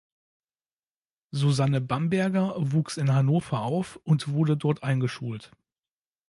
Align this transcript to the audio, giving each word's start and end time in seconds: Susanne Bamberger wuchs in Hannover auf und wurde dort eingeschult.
Susanne 1.29 1.79
Bamberger 1.79 2.55
wuchs 2.57 2.97
in 2.97 3.13
Hannover 3.13 3.59
auf 3.59 3.97
und 3.97 4.29
wurde 4.29 4.57
dort 4.57 4.81
eingeschult. 4.81 5.51